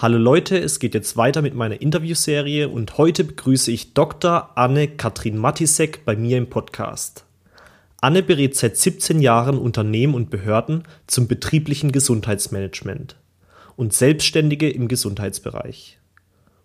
Hallo 0.00 0.16
Leute, 0.16 0.56
es 0.56 0.78
geht 0.78 0.94
jetzt 0.94 1.16
weiter 1.16 1.42
mit 1.42 1.56
meiner 1.56 1.82
Interviewserie 1.82 2.68
und 2.68 2.98
heute 2.98 3.24
begrüße 3.24 3.72
ich 3.72 3.94
Dr. 3.94 4.56
Anne-Kathrin 4.56 5.36
Matisek 5.36 6.04
bei 6.04 6.14
mir 6.14 6.38
im 6.38 6.48
Podcast. 6.48 7.24
Anne 8.00 8.22
berät 8.22 8.54
seit 8.54 8.76
17 8.76 9.20
Jahren 9.20 9.58
Unternehmen 9.58 10.14
und 10.14 10.30
Behörden 10.30 10.84
zum 11.08 11.26
betrieblichen 11.26 11.90
Gesundheitsmanagement 11.90 13.16
und 13.74 13.92
Selbstständige 13.92 14.70
im 14.70 14.86
Gesundheitsbereich. 14.86 15.98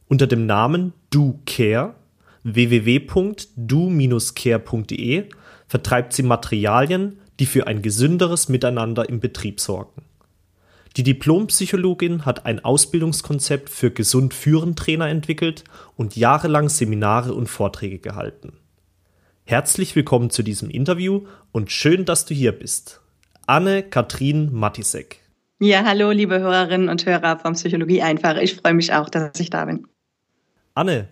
Unter 0.07 0.27
dem 0.27 0.45
Namen 0.45 0.93
Do 1.09 1.39
Care 1.47 1.95
www.do-care.de 2.43 3.29
vertreibt 5.65 6.13
sie 6.13 6.21
Materialien, 6.21 7.17
die 7.39 7.47
für 7.47 7.65
ein 7.65 7.81
gesünderes 7.81 8.47
Miteinander 8.47 9.09
im 9.09 9.19
Betrieb 9.19 9.59
sorgen. 9.59 10.03
Die 10.95 11.01
Diplompsychologin 11.01 12.23
hat 12.23 12.45
ein 12.45 12.63
Ausbildungskonzept 12.63 13.69
für 13.69 13.89
gesund 13.89 14.35
führen 14.35 14.75
Trainer 14.75 15.07
entwickelt 15.07 15.63
und 15.95 16.15
jahrelang 16.15 16.69
Seminare 16.69 17.33
und 17.33 17.47
Vorträge 17.47 17.97
gehalten. 17.97 18.59
Herzlich 19.43 19.95
willkommen 19.95 20.29
zu 20.29 20.43
diesem 20.43 20.69
Interview 20.69 21.25
und 21.51 21.71
schön, 21.71 22.05
dass 22.05 22.25
du 22.25 22.35
hier 22.35 22.51
bist. 22.51 23.01
Anne-Kathrin 23.47 24.53
Matisek. 24.53 25.19
Ja, 25.59 25.83
hallo, 25.83 26.11
liebe 26.11 26.39
Hörerinnen 26.39 26.89
und 26.89 27.03
Hörer 27.07 27.39
von 27.39 27.53
Psychologie 27.53 28.03
einfach. 28.03 28.37
Ich 28.37 28.57
freue 28.57 28.75
mich 28.75 28.93
auch, 28.93 29.09
dass 29.09 29.39
ich 29.39 29.49
da 29.49 29.65
bin. 29.65 29.87
Anne, 30.75 31.07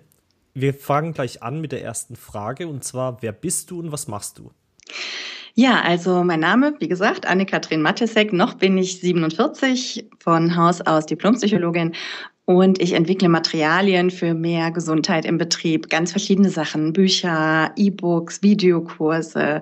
wir 0.53 0.75
fangen 0.75 1.13
gleich 1.13 1.41
an 1.41 1.59
mit 1.59 1.71
der 1.71 1.83
ersten 1.83 2.15
Frage 2.15 2.67
und 2.67 2.83
zwar, 2.83 3.23
wer 3.23 3.31
bist 3.31 3.71
du 3.71 3.79
und 3.79 3.91
was 3.91 4.07
machst 4.07 4.37
du? 4.37 4.51
Ja, 5.53 5.81
also 5.81 6.23
mein 6.23 6.39
Name, 6.39 6.75
wie 6.79 6.87
gesagt, 6.87 7.25
Anne-Kathrin 7.27 7.81
Mattesek. 7.81 8.31
Noch 8.31 8.53
bin 8.53 8.77
ich 8.77 9.01
47, 9.01 10.09
von 10.19 10.55
Haus 10.55 10.81
aus 10.81 11.05
Diplompsychologin 11.05 11.93
und 12.45 12.81
ich 12.81 12.93
entwickle 12.93 13.29
Materialien 13.29 14.09
für 14.09 14.33
mehr 14.33 14.71
Gesundheit 14.71 15.25
im 15.25 15.37
Betrieb. 15.37 15.89
Ganz 15.89 16.11
verschiedene 16.11 16.49
Sachen. 16.49 16.93
Bücher, 16.93 17.71
E-Books, 17.75 18.41
Videokurse, 18.41 19.61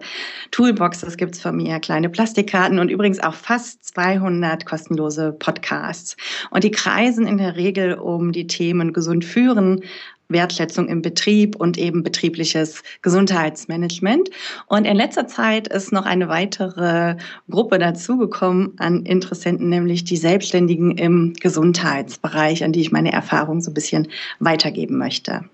Toolboxes 0.51 1.17
gibt's 1.17 1.41
von 1.41 1.57
mir, 1.57 1.79
kleine 1.79 2.09
Plastikkarten 2.09 2.79
und 2.79 2.89
übrigens 2.89 3.19
auch 3.19 3.33
fast 3.35 3.83
200 3.85 4.65
kostenlose 4.65 5.33
Podcasts. 5.33 6.15
Und 6.51 6.63
die 6.63 6.71
kreisen 6.71 7.27
in 7.27 7.37
der 7.37 7.55
Regel 7.55 7.95
um 7.95 8.31
die 8.31 8.47
Themen 8.47 8.93
gesund 8.93 9.25
führen, 9.25 9.81
Wertschätzung 10.29 10.87
im 10.87 11.01
Betrieb 11.01 11.55
und 11.55 11.77
eben 11.77 12.03
betriebliches 12.03 12.83
Gesundheitsmanagement. 13.01 14.29
Und 14.67 14.85
in 14.85 14.95
letzter 14.95 15.27
Zeit 15.27 15.67
ist 15.67 15.91
noch 15.91 16.05
eine 16.05 16.29
weitere 16.29 17.15
Gruppe 17.49 17.79
dazugekommen 17.79 18.73
an 18.77 19.05
Interessenten, 19.05 19.69
nämlich 19.69 20.03
die 20.03 20.17
Selbstständigen 20.17 20.97
im 20.97 21.33
Gesundheitsbereich, 21.33 22.63
an 22.63 22.71
die 22.71 22.81
ich 22.81 22.91
meine 22.91 23.11
Erfahrung 23.11 23.61
so 23.61 23.71
ein 23.71 23.73
bisschen 23.73 24.07
weitergeben 24.39 24.97
möchte. 24.97 25.45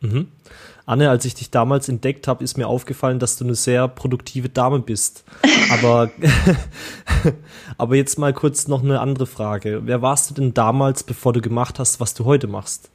Mhm. 0.00 0.28
Anne, 0.86 1.10
als 1.10 1.24
ich 1.24 1.34
dich 1.34 1.50
damals 1.50 1.88
entdeckt 1.88 2.26
habe, 2.26 2.42
ist 2.42 2.58
mir 2.58 2.66
aufgefallen, 2.66 3.20
dass 3.20 3.36
du 3.36 3.44
eine 3.44 3.54
sehr 3.54 3.86
produktive 3.86 4.48
Dame 4.48 4.80
bist. 4.80 5.24
Aber, 5.70 6.10
aber 7.78 7.94
jetzt 7.94 8.18
mal 8.18 8.32
kurz 8.32 8.66
noch 8.66 8.82
eine 8.82 9.00
andere 9.00 9.26
Frage. 9.26 9.82
Wer 9.84 10.02
warst 10.02 10.30
du 10.30 10.34
denn 10.34 10.54
damals, 10.54 11.04
bevor 11.04 11.32
du 11.32 11.40
gemacht 11.40 11.78
hast, 11.78 12.00
was 12.00 12.14
du 12.14 12.24
heute 12.24 12.48
machst? 12.48 12.90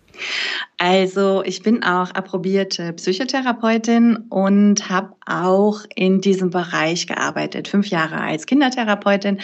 Also 0.77 1.44
ich 1.44 1.63
bin 1.63 1.83
auch 1.83 2.11
approbierte 2.11 2.94
Psychotherapeutin 2.94 4.17
und 4.30 4.89
habe 4.89 5.16
auch 5.25 5.81
in 5.95 6.22
diesem 6.22 6.49
Bereich 6.49 7.07
gearbeitet. 7.07 7.67
Fünf 7.67 7.88
Jahre 7.88 8.19
als 8.19 8.45
Kindertherapeutin 8.45 9.39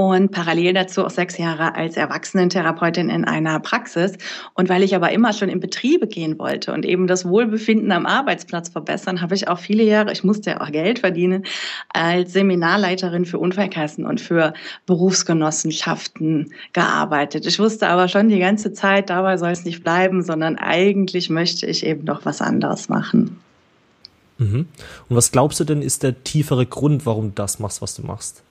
und 0.00 0.30
parallel 0.30 0.72
dazu 0.72 1.04
auch 1.04 1.10
sechs 1.10 1.36
Jahre 1.36 1.74
als 1.74 1.98
Erwachsenentherapeutin 1.98 3.10
in 3.10 3.26
einer 3.26 3.60
Praxis. 3.60 4.12
Und 4.54 4.70
weil 4.70 4.82
ich 4.82 4.94
aber 4.96 5.12
immer 5.12 5.34
schon 5.34 5.50
in 5.50 5.60
Betriebe 5.60 6.06
gehen 6.06 6.38
wollte 6.38 6.72
und 6.72 6.86
eben 6.86 7.06
das 7.06 7.26
Wohlbefinden 7.26 7.92
am 7.92 8.06
Arbeitsplatz 8.06 8.70
verbessern, 8.70 9.20
habe 9.20 9.34
ich 9.34 9.48
auch 9.48 9.58
viele 9.58 9.82
Jahre, 9.82 10.10
ich 10.10 10.24
musste 10.24 10.52
ja 10.52 10.60
auch 10.62 10.72
Geld 10.72 11.00
verdienen, 11.00 11.44
als 11.90 12.32
Seminarleiterin 12.32 13.26
für 13.26 13.38
Unfallkassen 13.38 14.06
und 14.06 14.22
für 14.22 14.54
Berufsgenossenschaften 14.86 16.54
gearbeitet. 16.72 17.44
Ich 17.44 17.58
wusste 17.58 17.88
aber 17.88 18.08
schon 18.08 18.30
die 18.30 18.38
ganze 18.38 18.72
Zeit, 18.72 19.10
dabei 19.10 19.36
soll 19.36 19.50
es 19.50 19.66
nicht 19.66 19.82
bleiben, 19.82 20.22
sondern 20.22 20.56
eigentlich 20.56 21.28
möchte 21.28 21.66
ich 21.66 21.84
eben 21.84 22.04
noch 22.04 22.24
was 22.24 22.40
anderes 22.40 22.88
machen. 22.88 23.38
Mhm. 24.38 24.66
Und 25.10 25.16
was 25.16 25.30
glaubst 25.30 25.60
du 25.60 25.64
denn 25.64 25.82
ist 25.82 26.02
der 26.02 26.24
tiefere 26.24 26.64
Grund, 26.64 27.04
warum 27.04 27.26
du 27.26 27.32
das 27.34 27.58
machst, 27.58 27.82
was 27.82 27.94
du 27.94 28.00
machst? 28.00 28.42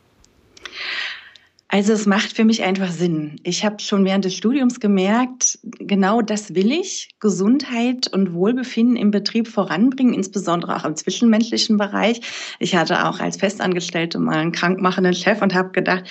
Also 1.72 1.94
es 1.94 2.08
macht 2.08 2.36
für 2.36 2.46
mich 2.46 2.64
einfach 2.64 2.90
Sinn. 2.90 3.40
Ich 3.44 3.64
habe 3.64 3.80
schon 3.80 4.04
während 4.04 4.26
des 4.26 4.36
Studiums 4.36 4.80
gemerkt, 4.80 5.60
genau 5.64 6.24
das 6.24 6.56
will 6.56 6.72
ich, 6.72 7.10
Gesundheit 7.20 8.08
und 8.12 8.34
Wohlbefinden 8.34 8.96
im 8.96 9.12
Betrieb 9.12 9.48
voranbringen, 9.48 10.16
insbesondere 10.16 10.76
auch 10.76 10.86
im 10.86 10.96
zwischenmenschlichen 10.96 11.78
Bereich. 11.78 12.22
Ich 12.58 12.76
hatte 12.76 13.08
auch 13.08 13.20
als 13.20 13.38
Festangestellte 13.38 14.18
mal 14.18 14.38
einen 14.38 14.52
krankmachenden 14.52 15.14
Chef 15.14 15.44
und 15.44 15.54
habe 15.54 15.70
gedacht, 15.70 16.10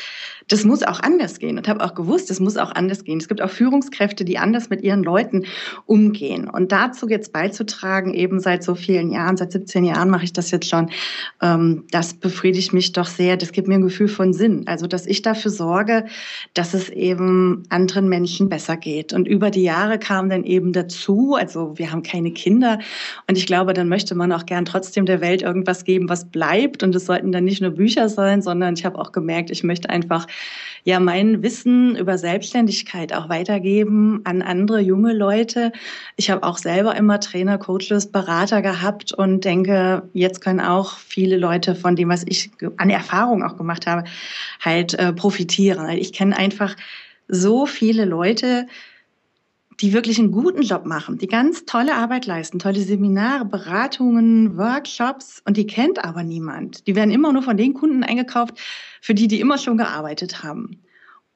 das 0.49 0.65
muss 0.65 0.83
auch 0.83 1.01
anders 1.01 1.39
gehen 1.39 1.59
und 1.59 1.69
habe 1.69 1.85
auch 1.85 1.95
gewusst, 1.95 2.31
es 2.31 2.41
muss 2.41 2.57
auch 2.57 2.73
anders 2.75 3.05
gehen. 3.05 3.19
Es 3.19 3.29
gibt 3.29 3.43
auch 3.43 3.51
Führungskräfte, 3.51 4.25
die 4.25 4.39
anders 4.39 4.71
mit 4.71 4.83
ihren 4.83 5.03
Leuten 5.03 5.45
umgehen. 5.85 6.49
Und 6.49 6.73
dazu 6.73 7.09
jetzt 7.09 7.33
beizutragen, 7.33 8.15
eben 8.15 8.41
seit 8.41 8.65
so 8.65 8.75
vielen 8.75 9.11
Jahren, 9.11 9.37
seit 9.37 9.53
17 9.53 9.85
Jahren 9.85 10.09
mache 10.09 10.25
ich 10.25 10.33
das 10.33 10.51
jetzt 10.51 10.69
schon, 10.69 10.91
ähm, 11.43 11.85
das 11.91 12.15
befriedigt 12.15 12.73
mich 12.73 12.93
doch 12.93 13.07
sehr. 13.07 13.37
Das 13.37 13.53
gibt 13.53 13.69
mir 13.69 13.75
ein 13.75 13.83
Gefühl 13.83 14.09
von 14.09 14.33
Sinn. 14.33 14.65
Also, 14.67 14.87
dass 14.87 15.07
ich 15.07 15.21
dafür 15.23 15.48
sorge, 15.49 16.07
dass 16.55 16.75
es 16.75 16.89
eben 16.89 17.65
anderen 17.69 18.09
Menschen 18.09 18.49
besser 18.49 18.77
geht. 18.77 19.13
Und 19.13 19.29
über 19.29 19.51
die 19.51 19.63
Jahre 19.63 19.99
kam 19.99 20.29
dann 20.29 20.45
eben 20.45 20.73
dazu, 20.73 21.37
also 21.39 21.77
wir 21.77 21.93
haben 21.93 22.03
keine 22.03 22.33
Kinder 22.33 22.79
und 23.27 23.39
ich 23.39 23.47
glaube, 23.47 23.75
dann 23.75 23.89
möchte 23.89 24.15
man 24.15 24.33
auch 24.33 24.47
gern 24.47 24.65
trotzdem 24.65 25.07
der 25.07 25.21
Welt 25.21 25.43
irgendwas 25.43 25.85
geben, 25.85 26.09
was 26.09 26.31
bleibt. 26.31 26.83
Und 26.83 26.95
es 26.95 27.07
sollten 27.07 27.33
dann 27.33 27.45
nicht 27.45 27.61
nur 27.61 27.71
Bücher 27.71 28.09
sein, 28.09 28.43
sondern 28.43 28.75
ich 28.75 28.85
habe 28.85 28.99
auch 28.99 29.13
gemerkt, 29.13 29.51
ich 29.51 29.65
möchte 29.65 29.91
einfach 29.91 30.27
ja 30.85 31.01
mein 31.01 31.43
Wissen 31.43 31.97
über 31.97 32.19
Selbstständigkeit 32.19 33.13
auch 33.13 33.29
weitergeben 33.29 34.21
an 34.25 34.43
andere 34.43 34.81
junge 34.81 35.13
Leute. 35.13 35.73
Ich 36.17 36.31
habe 36.31 36.43
auch 36.43 36.59
selber 36.59 36.97
immer 36.97 37.21
Trainer, 37.21 37.59
Coaches, 37.59 38.11
Berater 38.11 38.63
gehabt 38.63 39.13
und 39.13 39.45
denke, 39.45 40.03
jetzt 40.15 40.41
können 40.41 40.61
auch 40.61 40.97
viele 40.99 41.37
Leute 41.37 41.75
von 41.75 41.97
dem, 41.97 42.09
was 42.09 42.25
ich 42.27 42.51
an 42.77 42.91
Erfahrung 42.91 43.43
auch 43.43 43.57
gemacht 43.57 43.87
habe, 43.87 44.05
halt 44.61 44.95
äh, 44.95 45.13
profitieren. 45.13 45.38
Ich 45.39 46.13
kenne 46.13 46.37
einfach 46.37 46.77
so 47.29 47.67
viele 47.67 48.05
Leute, 48.05 48.67
die 49.81 49.93
wirklich 49.93 50.19
einen 50.19 50.33
guten 50.33 50.63
Job 50.63 50.87
machen, 50.87 51.19
die 51.19 51.29
ganz 51.29 51.65
tolle 51.65 51.95
Arbeit 51.95 52.27
leisten, 52.27 52.59
tolle 52.59 52.81
Seminare, 52.81 53.45
Beratungen, 53.45 54.57
Workshops 54.57 55.41
und 55.47 55.57
die 55.57 55.67
kennt 55.67 56.05
aber 56.05 56.25
niemand. 56.25 56.87
Die 56.87 56.97
werden 56.97 57.13
immer 57.13 57.33
nur 57.33 57.43
von 57.43 57.57
den 57.57 57.75
Kunden 57.75 58.03
eingekauft, 58.03 58.55
für 59.01 59.15
die 59.15 59.29
die 59.29 59.41
immer 59.41 59.59
schon 59.59 59.77
gearbeitet 59.77 60.43
haben. 60.43 60.83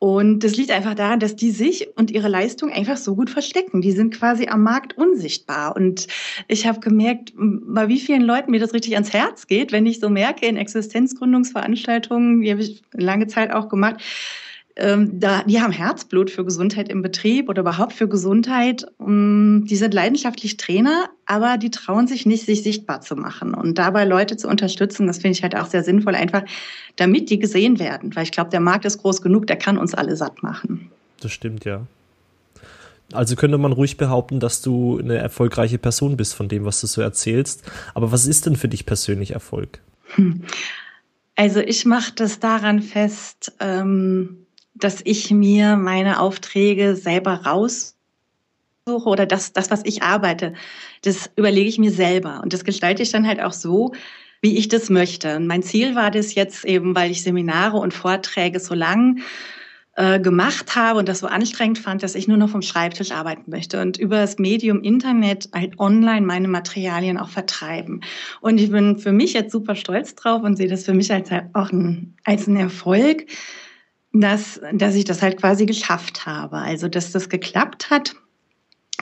Und 0.03 0.41
das 0.41 0.57
liegt 0.57 0.73
einfach 0.73 0.97
daran, 0.97 1.21
dass 1.21 1.37
die 1.37 1.53
sich 1.53 1.97
und 1.97 2.11
ihre 2.11 2.27
Leistung 2.27 2.73
einfach 2.73 2.97
so 2.97 3.15
gut 3.15 3.31
verstecken. 3.31 3.83
Die 3.83 3.93
sind 3.93 4.13
quasi 4.13 4.49
am 4.49 4.65
Markt 4.65 4.99
unsichtbar. 4.99 5.77
Und 5.77 6.09
ich 6.49 6.67
habe 6.67 6.81
gemerkt, 6.81 7.33
bei 7.37 7.87
wie 7.87 8.01
vielen 8.01 8.23
Leuten 8.23 8.51
mir 8.51 8.59
das 8.59 8.75
richtig 8.75 8.95
ans 8.95 9.13
Herz 9.13 9.47
geht, 9.47 9.71
wenn 9.71 9.87
ich 9.87 10.01
so 10.01 10.11
merke 10.11 10.47
in 10.47 10.57
Existenzgründungsveranstaltungen, 10.57 12.41
die 12.41 12.51
habe 12.51 12.63
ich 12.63 12.83
lange 12.93 13.29
Zeit 13.29 13.53
auch 13.53 13.69
gemacht, 13.69 14.03
ähm, 14.77 15.21
da, 15.21 15.43
die 15.43 15.61
haben 15.61 15.73
Herzblut 15.73 16.31
für 16.31 16.45
Gesundheit 16.45 16.89
im 16.89 17.03
Betrieb 17.03 17.49
oder 17.49 17.61
überhaupt 17.61 17.93
für 17.93 18.09
Gesundheit. 18.09 18.87
Um, 18.99 19.65
die 19.67 19.77
sind 19.77 19.93
leidenschaftlich 19.93 20.57
Trainer, 20.57 21.11
aber 21.27 21.59
die 21.59 21.71
trauen 21.71 22.07
sich 22.07 22.25
nicht, 22.25 22.47
sich 22.47 22.63
sichtbar 22.63 23.03
zu 23.03 23.17
machen. 23.17 23.55
Und 23.55 23.79
dabei 23.79 24.05
Leute 24.05 24.37
zu 24.37 24.49
unterstützen, 24.49 25.07
das 25.07 25.19
finde 25.19 25.37
ich 25.37 25.43
halt 25.43 25.55
auch 25.57 25.67
sehr 25.67 25.85
sinnvoll, 25.85 26.15
einfach 26.15 26.43
damit 26.97 27.29
die 27.29 27.39
gesehen 27.39 27.79
werden. 27.79 28.15
Weil 28.17 28.25
ich 28.25 28.33
glaube, 28.33 28.51
der 28.51 28.61
Markt 28.61 28.85
ist 28.85 28.99
groß 28.99 29.21
genug, 29.21 29.47
der 29.47 29.57
kann 29.57 29.77
uns 29.77 29.95
alle 29.95 30.17
satt 30.17 30.43
machen. 30.43 30.91
Das 31.21 31.33
stimmt, 31.33 31.65
ja. 31.65 31.87
Also 33.13 33.37
könnte 33.37 33.59
man 33.59 33.73
ruhig 33.73 33.99
behaupten, 33.99 34.41
dass 34.41 34.63
du 34.63 34.99
eine 34.99 35.19
erfolgreiche 35.19 35.79
Person 35.79 36.17
bist 36.17 36.35
von 36.35 36.49
dem, 36.49 36.65
was 36.65 36.81
du 36.81 36.87
so 36.87 37.03
erzählst. 37.03 37.63
Aber 37.95 38.11
was 38.11 38.27
ist 38.27 38.47
denn 38.47 38.57
für 38.57 38.69
dich 38.69 38.87
persönlich 38.87 39.33
Erfolg? 39.33 39.81
Hm. 40.15 40.45
Also 41.35 41.61
ich 41.61 41.85
mache 41.85 42.13
das 42.15 42.41
daran 42.41 42.81
fest, 42.81 43.53
ähm, 43.61 44.42
dass 44.75 45.01
ich 45.05 45.31
mir 45.31 45.77
meine 45.77 46.21
Aufträge 46.21 46.97
selber 46.97 47.43
raussuche 47.45 47.95
oder 48.87 49.27
das, 49.27 49.53
das, 49.53 49.71
was 49.71 49.83
ich 49.85 50.03
arbeite, 50.03 50.55
das 51.03 51.31
überlege 51.37 51.69
ich 51.69 51.79
mir 51.79 51.93
selber. 51.93 52.41
Und 52.43 52.53
das 52.53 52.65
gestalte 52.65 53.03
ich 53.03 53.11
dann 53.11 53.27
halt 53.27 53.41
auch 53.41 53.53
so, 53.53 53.93
wie 54.41 54.57
ich 54.59 54.69
das 54.69 54.91
möchte. 54.91 55.37
Und 55.37 55.47
mein 55.47 55.63
Ziel 55.63 55.95
war 55.95 56.11
das 56.11 56.35
jetzt 56.35 56.65
eben, 56.65 56.95
weil 56.95 57.11
ich 57.11 57.23
Seminare 57.23 57.77
und 57.77 57.95
Vorträge 57.95 58.59
so 58.59 58.75
lang 58.75 59.21
äh, 59.95 60.19
gemacht 60.19 60.75
habe 60.75 60.99
und 60.99 61.09
das 61.09 61.21
so 61.21 61.27
anstrengend 61.27 61.79
fand, 61.79 62.03
dass 62.03 62.15
ich 62.15 62.27
nur 62.27 62.39
noch 62.39 62.49
vom 62.49 62.63
Schreibtisch 62.63 63.13
arbeiten 63.13 63.51
möchte 63.51 63.81
und 63.81 63.99
über 63.99 64.17
das 64.17 64.39
Medium 64.39 64.81
Internet 64.83 65.51
halt 65.55 65.79
online 65.79 66.27
meine 66.27 66.49
Materialien 66.49 67.19
auch 67.19 67.29
vertreiben. 67.29 68.01
Und 68.41 68.59
ich 68.59 68.71
bin 68.71 68.99
für 68.99 69.13
mich 69.13 69.35
jetzt 69.35 69.53
super 69.53 69.77
stolz 69.77 70.15
drauf 70.15 70.43
und 70.43 70.57
sehe 70.57 70.69
das 70.69 70.85
für 70.85 70.95
mich 70.95 71.13
als 71.13 71.31
halt 71.31 71.45
auch 71.53 71.71
ein, 71.71 72.17
als 72.25 72.47
ein 72.47 72.57
Erfolg, 72.57 73.27
dass, 74.13 74.61
dass 74.73 74.95
ich 74.95 75.05
das 75.05 75.23
halt 75.23 75.39
quasi 75.39 75.67
geschafft 75.67 76.27
habe. 76.27 76.59
Also, 76.59 76.89
dass 76.89 77.13
das 77.13 77.29
geklappt 77.29 77.91
hat, 77.91 78.15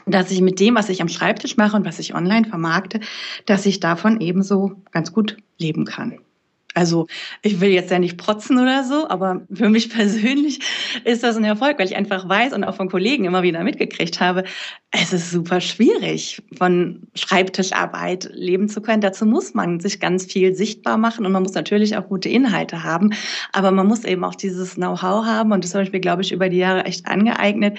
dass 0.06 0.30
ich 0.30 0.40
mit 0.40 0.60
dem, 0.60 0.74
was 0.74 0.88
ich 0.88 1.02
am 1.02 1.08
Schreibtisch 1.08 1.56
mache 1.56 1.76
und 1.76 1.84
was 1.84 1.98
ich 1.98 2.14
online 2.14 2.46
vermarkte, 2.46 3.00
dass 3.46 3.66
ich 3.66 3.80
davon 3.80 4.20
ebenso 4.20 4.82
ganz 4.92 5.12
gut 5.12 5.36
leben 5.58 5.84
kann. 5.84 6.18
Also 6.74 7.08
ich 7.42 7.60
will 7.60 7.70
jetzt 7.70 7.90
ja 7.90 7.98
nicht 7.98 8.16
protzen 8.16 8.58
oder 8.58 8.84
so, 8.84 9.08
aber 9.08 9.42
für 9.52 9.68
mich 9.68 9.90
persönlich 9.94 10.60
ist 11.04 11.22
das 11.22 11.36
ein 11.36 11.44
Erfolg, 11.44 11.78
weil 11.78 11.86
ich 11.86 11.96
einfach 11.96 12.28
weiß 12.28 12.52
und 12.52 12.64
auch 12.64 12.76
von 12.76 12.88
Kollegen 12.88 13.24
immer 13.24 13.42
wieder 13.42 13.64
mitgekriegt 13.64 14.20
habe, 14.20 14.44
es 14.92 15.12
ist 15.12 15.30
super 15.30 15.60
schwierig, 15.60 16.42
von 16.58 17.02
Schreibtischarbeit 17.14 18.28
leben 18.32 18.68
zu 18.68 18.82
können. 18.82 19.00
Dazu 19.00 19.24
muss 19.24 19.54
man 19.54 19.78
sich 19.78 20.00
ganz 20.00 20.24
viel 20.24 20.54
sichtbar 20.54 20.98
machen 20.98 21.24
und 21.24 21.30
man 21.30 21.44
muss 21.44 21.54
natürlich 21.54 21.96
auch 21.96 22.08
gute 22.08 22.28
Inhalte 22.28 22.82
haben, 22.82 23.12
aber 23.52 23.70
man 23.70 23.86
muss 23.86 24.04
eben 24.04 24.24
auch 24.24 24.34
dieses 24.34 24.74
Know-how 24.74 25.24
haben 25.24 25.52
und 25.52 25.62
das 25.62 25.74
habe 25.74 25.84
ich 25.84 25.92
mir, 25.92 26.00
glaube 26.00 26.22
ich, 26.22 26.32
über 26.32 26.48
die 26.48 26.58
Jahre 26.58 26.86
echt 26.86 27.06
angeeignet, 27.06 27.78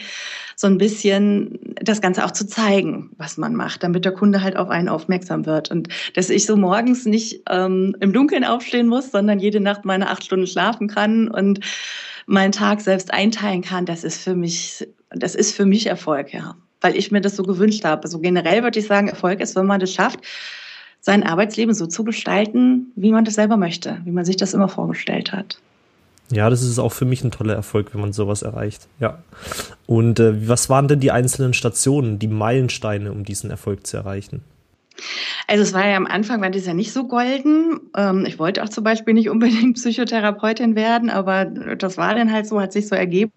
so 0.55 0.67
ein 0.67 0.77
bisschen 0.77 1.59
das 1.81 1.99
Ganze 1.99 2.23
auch 2.23 2.31
zu 2.31 2.47
zeigen, 2.47 3.09
was 3.17 3.37
man 3.37 3.55
macht, 3.55 3.83
damit 3.83 4.05
der 4.05 4.13
Kunde 4.13 4.41
halt 4.41 4.55
auf 4.55 4.69
einen 4.69 4.87
aufmerksam 4.87 5.45
wird. 5.45 5.69
Und 5.69 5.89
dass 6.13 6.29
ich 6.29 6.45
so 6.45 6.55
morgens 6.55 7.05
nicht 7.05 7.41
ähm, 7.49 7.93
im 7.99 8.13
Dunkeln 8.13 8.45
aufstehen 8.45 8.87
muss, 8.87 9.11
sondern 9.11 9.39
jede 9.39 9.59
Nacht 9.59 9.83
meine 9.83 10.09
acht 10.09 10.23
Stunden 10.23 10.47
schlafen 10.47 10.87
kann 10.87 11.27
und 11.27 11.59
meinen 12.25 12.53
Tag 12.53 12.79
selbst 12.79 13.13
einteilen 13.13 13.63
kann, 13.63 13.85
das 13.85 14.05
ist 14.05 14.23
für 14.23 14.35
mich, 14.35 14.87
das 15.09 15.35
ist 15.35 15.53
für 15.53 15.65
mich 15.65 15.87
Erfolg, 15.87 16.31
ja. 16.33 16.55
Weil 16.81 16.95
ich 16.95 17.11
mir 17.11 17.21
das 17.21 17.35
so 17.35 17.43
gewünscht 17.43 17.85
habe. 17.85 18.07
So 18.07 18.17
also 18.17 18.19
generell 18.19 18.63
würde 18.63 18.79
ich 18.79 18.87
sagen, 18.87 19.07
Erfolg 19.07 19.39
ist, 19.39 19.55
wenn 19.55 19.65
man 19.65 19.79
das 19.79 19.93
schafft, 19.93 20.19
sein 20.99 21.23
Arbeitsleben 21.23 21.73
so 21.73 21.87
zu 21.87 22.03
gestalten, 22.03 22.91
wie 22.95 23.11
man 23.11 23.25
das 23.25 23.35
selber 23.35 23.57
möchte, 23.57 23.99
wie 24.03 24.11
man 24.11 24.25
sich 24.25 24.37
das 24.37 24.53
immer 24.53 24.67
vorgestellt 24.67 25.31
hat. 25.31 25.59
Ja, 26.31 26.49
das 26.49 26.61
ist 26.61 26.79
auch 26.79 26.93
für 26.93 27.05
mich 27.05 27.23
ein 27.23 27.31
toller 27.31 27.55
Erfolg, 27.55 27.93
wenn 27.93 28.01
man 28.01 28.13
sowas 28.13 28.41
erreicht. 28.41 28.87
Ja. 28.99 29.21
Und 29.85 30.19
äh, 30.19 30.47
was 30.47 30.69
waren 30.69 30.87
denn 30.87 31.01
die 31.01 31.11
einzelnen 31.11 31.53
Stationen, 31.53 32.19
die 32.19 32.27
Meilensteine, 32.27 33.11
um 33.11 33.25
diesen 33.25 33.49
Erfolg 33.49 33.85
zu 33.85 33.97
erreichen? 33.97 34.41
Also 35.47 35.63
es 35.63 35.73
war 35.73 35.87
ja 35.87 35.97
am 35.97 36.05
Anfang, 36.05 36.41
war 36.41 36.49
das 36.49 36.65
ja 36.65 36.73
nicht 36.73 36.93
so 36.93 37.07
golden. 37.07 37.79
Ähm, 37.97 38.25
ich 38.25 38.39
wollte 38.39 38.63
auch 38.63 38.69
zum 38.69 38.83
Beispiel 38.83 39.13
nicht 39.13 39.29
unbedingt 39.29 39.75
Psychotherapeutin 39.75 40.75
werden, 40.75 41.09
aber 41.09 41.45
das 41.45 41.97
war 41.97 42.15
dann 42.15 42.31
halt 42.31 42.47
so, 42.47 42.61
hat 42.61 42.71
sich 42.71 42.87
so 42.87 42.95
ergeben 42.95 43.33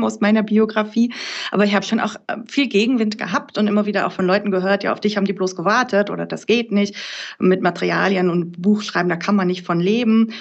aus 0.00 0.20
meiner 0.20 0.42
Biografie. 0.42 1.12
Aber 1.50 1.64
ich 1.64 1.74
habe 1.74 1.84
schon 1.84 2.00
auch 2.00 2.16
äh, 2.26 2.36
viel 2.46 2.68
Gegenwind 2.68 3.18
gehabt 3.18 3.58
und 3.58 3.66
immer 3.66 3.86
wieder 3.86 4.06
auch 4.06 4.12
von 4.12 4.26
Leuten 4.26 4.50
gehört, 4.50 4.84
ja, 4.84 4.92
auf 4.92 5.00
dich 5.00 5.16
haben 5.16 5.26
die 5.26 5.32
bloß 5.32 5.56
gewartet 5.56 6.10
oder 6.10 6.26
das 6.26 6.46
geht 6.46 6.72
nicht. 6.72 6.94
Mit 7.38 7.62
Materialien 7.62 8.30
und 8.30 8.62
Buchschreiben, 8.62 9.08
da 9.08 9.16
kann 9.16 9.36
man 9.36 9.48
nicht 9.48 9.66
von 9.66 9.80
leben. 9.80 10.32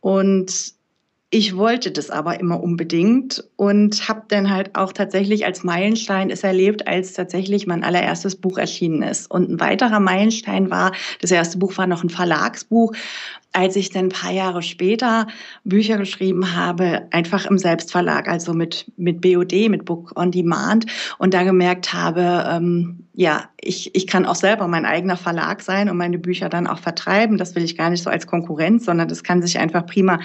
Und 0.00 0.74
ich 1.32 1.56
wollte 1.56 1.92
das 1.92 2.10
aber 2.10 2.40
immer 2.40 2.60
unbedingt 2.60 3.44
und 3.54 4.08
habe 4.08 4.22
dann 4.26 4.50
halt 4.50 4.74
auch 4.74 4.92
tatsächlich 4.92 5.46
als 5.46 5.62
Meilenstein 5.62 6.28
es 6.28 6.42
erlebt, 6.42 6.88
als 6.88 7.12
tatsächlich 7.12 7.68
mein 7.68 7.84
allererstes 7.84 8.34
Buch 8.34 8.58
erschienen 8.58 9.02
ist. 9.02 9.30
Und 9.30 9.48
ein 9.48 9.60
weiterer 9.60 10.00
Meilenstein 10.00 10.70
war, 10.70 10.90
das 11.20 11.30
erste 11.30 11.58
Buch 11.58 11.78
war 11.78 11.86
noch 11.86 12.02
ein 12.02 12.10
Verlagsbuch, 12.10 12.94
als 13.52 13.76
ich 13.76 13.90
dann 13.90 14.06
ein 14.06 14.10
paar 14.10 14.32
Jahre 14.32 14.62
später 14.62 15.26
Bücher 15.64 15.98
geschrieben 15.98 16.54
habe, 16.54 17.08
einfach 17.10 17.46
im 17.46 17.58
Selbstverlag, 17.58 18.28
also 18.28 18.54
mit, 18.54 18.90
mit 18.96 19.20
BOD, 19.20 19.68
mit 19.68 19.84
Book 19.84 20.12
on 20.16 20.30
Demand 20.30 20.86
und 21.18 21.34
da 21.34 21.42
gemerkt 21.42 21.92
habe, 21.92 22.46
ähm, 22.48 23.06
ja, 23.12 23.50
ich, 23.60 23.94
ich 23.94 24.06
kann 24.06 24.24
auch 24.24 24.36
selber 24.36 24.68
mein 24.68 24.86
eigener 24.86 25.16
Verlag 25.16 25.62
sein 25.62 25.90
und 25.90 25.96
meine 25.96 26.18
Bücher 26.18 26.48
dann 26.48 26.66
auch 26.66 26.78
vertreiben. 26.78 27.38
Das 27.38 27.54
will 27.54 27.64
ich 27.64 27.76
gar 27.76 27.90
nicht 27.90 28.02
so 28.02 28.08
als 28.08 28.26
Konkurrenz, 28.26 28.84
sondern 28.84 29.08
das 29.08 29.24
kann 29.24 29.42
sich 29.42 29.58
einfach 29.58 29.84
prima 29.84 30.20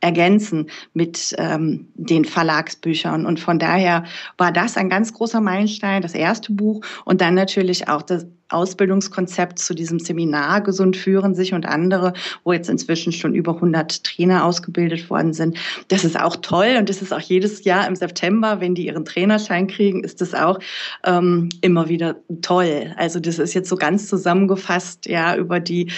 ergänzen 0.00 0.70
mit 0.94 1.34
ähm, 1.36 1.88
den 1.94 2.24
Verlagsbüchern. 2.24 3.26
Und 3.26 3.40
von 3.40 3.58
daher 3.58 4.04
war 4.38 4.52
das 4.52 4.76
ein 4.76 4.88
ganz 4.88 5.12
großer 5.12 5.40
Meilenstein, 5.40 6.00
das 6.00 6.14
erste 6.14 6.52
Buch 6.52 6.84
und 7.04 7.20
dann 7.20 7.34
natürlich 7.34 7.88
auch 7.88 8.02
das 8.02 8.26
Ausbildungskonzept 8.48 9.58
zu 9.58 9.74
diesem 9.74 9.98
Seminar 9.98 10.62
Gesund 10.62 10.96
führen 10.96 11.34
sich 11.34 11.54
und 11.54 11.66
andere, 11.66 12.12
wo 12.44 12.52
jetzt 12.52 12.70
inzwischen 12.70 13.12
schon 13.12 13.34
über 13.34 13.54
100 13.54 14.04
Trainer 14.04 14.44
ausgebildet 14.44 15.10
worden 15.10 15.32
sind. 15.32 15.58
Das 15.88 16.04
ist 16.04 16.18
auch 16.18 16.36
toll 16.36 16.76
und 16.78 16.88
das 16.88 17.02
ist 17.02 17.12
auch 17.12 17.20
jedes 17.20 17.64
Jahr 17.64 17.86
im 17.86 17.96
September, 17.96 18.60
wenn 18.60 18.74
die 18.74 18.86
ihren 18.86 19.04
Trainerschein 19.04 19.66
kriegen, 19.66 20.04
ist 20.04 20.20
das 20.20 20.34
auch 20.34 20.58
ähm, 21.04 21.48
immer 21.60 21.88
wieder 21.88 22.16
toll. 22.42 22.94
Also 22.96 23.20
das 23.20 23.38
ist 23.38 23.54
jetzt 23.54 23.68
so 23.68 23.76
ganz 23.76 24.08
zusammengefasst, 24.08 25.06
ja, 25.06 25.36
über 25.36 25.60
die 25.60 25.90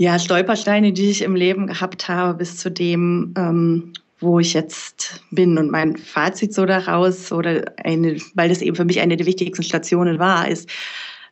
ja, 0.00 0.18
Stolpersteine, 0.18 0.92
die 0.92 1.10
ich 1.10 1.22
im 1.22 1.36
Leben 1.36 1.66
gehabt 1.66 2.08
habe, 2.08 2.38
bis 2.38 2.56
zu 2.56 2.70
dem, 2.70 3.34
ähm, 3.36 3.92
wo 4.18 4.38
ich 4.38 4.54
jetzt 4.54 5.22
bin. 5.30 5.58
Und 5.58 5.70
mein 5.70 5.96
Fazit 5.96 6.54
so 6.54 6.64
daraus, 6.64 7.30
oder 7.32 7.64
eine, 7.84 8.16
weil 8.34 8.48
das 8.48 8.62
eben 8.62 8.76
für 8.76 8.86
mich 8.86 9.00
eine 9.00 9.18
der 9.18 9.26
wichtigsten 9.26 9.62
Stationen 9.62 10.18
war, 10.18 10.48
ist, 10.48 10.70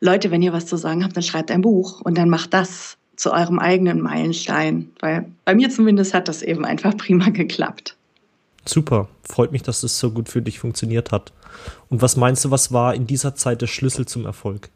Leute, 0.01 0.31
wenn 0.31 0.41
ihr 0.41 0.53
was 0.53 0.65
zu 0.65 0.77
sagen 0.77 1.03
habt, 1.03 1.15
dann 1.15 1.23
schreibt 1.23 1.51
ein 1.51 1.61
Buch 1.61 2.01
und 2.01 2.17
dann 2.17 2.29
macht 2.29 2.53
das 2.53 2.97
zu 3.15 3.33
eurem 3.33 3.59
eigenen 3.59 4.01
Meilenstein. 4.01 4.91
Weil 4.99 5.25
bei 5.45 5.53
mir 5.53 5.69
zumindest 5.69 6.13
hat 6.13 6.27
das 6.27 6.41
eben 6.41 6.65
einfach 6.65 6.95
prima 6.97 7.29
geklappt. 7.29 7.95
Super, 8.65 9.09
freut 9.23 9.51
mich, 9.51 9.63
dass 9.63 9.81
das 9.81 9.99
so 9.99 10.11
gut 10.11 10.29
für 10.29 10.41
dich 10.41 10.59
funktioniert 10.59 11.11
hat. 11.11 11.33
Und 11.89 12.01
was 12.01 12.15
meinst 12.15 12.45
du, 12.45 12.51
was 12.51 12.71
war 12.71 12.93
in 12.93 13.07
dieser 13.07 13.35
Zeit 13.35 13.61
der 13.61 13.67
Schlüssel 13.67 14.05
zum 14.05 14.25
Erfolg? 14.25 14.69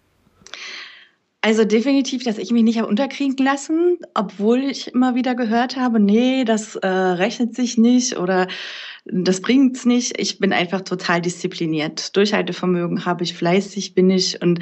Also 1.42 1.66
definitiv, 1.66 2.24
dass 2.24 2.38
ich 2.38 2.52
mich 2.52 2.64
nicht 2.64 2.78
habe 2.78 2.88
unterkriegen 2.88 3.36
lassen, 3.44 3.98
obwohl 4.14 4.60
ich 4.60 4.94
immer 4.94 5.14
wieder 5.14 5.36
gehört 5.36 5.76
habe, 5.76 6.00
nee, 6.00 6.46
das 6.46 6.78
äh, 6.78 6.88
rechnet 6.88 7.54
sich 7.54 7.78
nicht 7.78 8.18
oder 8.18 8.48
das 9.06 9.42
bringt's 9.42 9.86
nicht. 9.86 10.18
Ich 10.20 10.40
bin 10.40 10.54
einfach 10.54 10.82
total 10.82 11.22
diszipliniert. 11.22 12.16
Durchhaltevermögen 12.16 13.06
habe 13.06 13.24
ich, 13.24 13.34
fleißig 13.34 13.96
bin 13.96 14.10
ich 14.10 14.42
und 14.42 14.60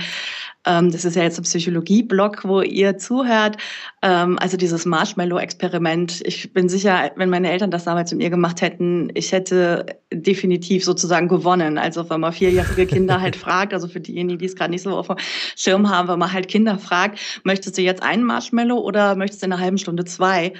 ähm, 0.65 0.91
das 0.91 1.05
ist 1.05 1.15
ja 1.15 1.23
jetzt 1.23 1.39
ein 1.39 1.43
Psychologie-Blog, 1.43 2.43
wo 2.43 2.61
ihr 2.61 2.97
zuhört. 2.97 3.57
Ähm, 4.01 4.39
also 4.39 4.57
dieses 4.57 4.85
Marshmallow-Experiment. 4.85 6.21
Ich 6.25 6.53
bin 6.53 6.69
sicher, 6.69 7.11
wenn 7.15 7.29
meine 7.29 7.51
Eltern 7.51 7.69
das 7.69 7.83
damals 7.83 8.11
mit 8.11 8.19
mir 8.19 8.29
gemacht 8.31 8.61
hätten, 8.61 9.11
ich 9.13 9.31
hätte 9.31 9.85
definitiv 10.11 10.83
sozusagen 10.83 11.27
gewonnen. 11.27 11.77
Also 11.77 12.09
wenn 12.09 12.21
man 12.21 12.33
vierjährige 12.33 12.87
Kinder 12.87 13.21
halt 13.21 13.35
fragt, 13.37 13.73
also 13.73 13.87
für 13.87 13.99
diejenigen, 13.99 14.39
die 14.39 14.45
es 14.45 14.55
gerade 14.55 14.71
nicht 14.71 14.83
so 14.83 14.97
auf 14.97 15.07
dem 15.07 15.17
Schirm 15.55 15.89
haben, 15.89 16.07
wenn 16.07 16.19
man 16.19 16.33
halt 16.33 16.47
Kinder 16.47 16.79
fragt, 16.79 17.19
möchtest 17.43 17.77
du 17.77 17.81
jetzt 17.83 18.01
einen 18.01 18.23
Marshmallow 18.23 18.79
oder 18.79 19.15
möchtest 19.15 19.43
du 19.43 19.45
in 19.47 19.53
einer 19.53 19.61
halben 19.61 19.77
Stunde 19.77 20.05
zwei? 20.05 20.53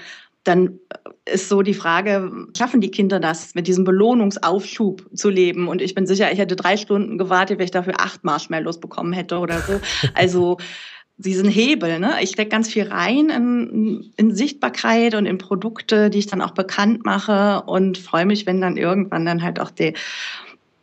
Dann 0.43 0.79
ist 1.25 1.49
so 1.49 1.61
die 1.61 1.73
Frage, 1.73 2.31
schaffen 2.57 2.81
die 2.81 2.91
Kinder 2.91 3.19
das, 3.19 3.53
mit 3.53 3.67
diesem 3.67 3.83
Belohnungsaufschub 3.83 5.09
zu 5.13 5.29
leben? 5.29 5.67
Und 5.67 5.81
ich 5.81 5.93
bin 5.93 6.07
sicher, 6.07 6.31
ich 6.31 6.39
hätte 6.39 6.55
drei 6.55 6.77
Stunden 6.77 7.17
gewartet, 7.17 7.59
wenn 7.59 7.65
ich 7.65 7.71
dafür 7.71 7.99
acht 7.99 8.23
Marshmallows 8.23 8.79
bekommen 8.79 9.13
hätte 9.13 9.37
oder 9.37 9.59
so. 9.61 9.79
Also 10.13 10.57
diesen 11.17 11.49
Hebel, 11.49 11.99
ne? 11.99 12.15
Ich 12.21 12.31
stecke 12.31 12.49
ganz 12.49 12.69
viel 12.69 12.87
rein 12.87 13.29
in, 13.29 14.11
in 14.17 14.35
Sichtbarkeit 14.35 15.13
und 15.13 15.25
in 15.25 15.37
Produkte, 15.37 16.09
die 16.09 16.19
ich 16.19 16.27
dann 16.27 16.41
auch 16.41 16.51
bekannt 16.51 17.05
mache 17.05 17.61
und 17.67 17.97
freue 17.97 18.25
mich, 18.25 18.47
wenn 18.47 18.59
dann 18.59 18.77
irgendwann 18.77 19.25
dann 19.25 19.43
halt 19.43 19.59
auch 19.59 19.69
die, 19.69 19.93